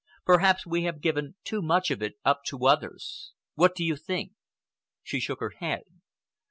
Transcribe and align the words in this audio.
Perhaps 0.25 0.65
we 0.65 0.85
have 0.85 0.99
given 0.99 1.35
too 1.43 1.61
much 1.61 1.91
of 1.91 2.01
it 2.01 2.15
up 2.25 2.43
to 2.47 2.65
others. 2.65 3.33
What 3.53 3.75
do 3.75 3.83
you 3.83 3.95
think?" 3.95 4.31
She 5.03 5.19
shook 5.19 5.39
her 5.41 5.53
head. 5.59 5.83